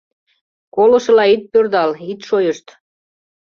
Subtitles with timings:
[0.75, 2.65] Колышыла ит пӧрдал, ит шойышт...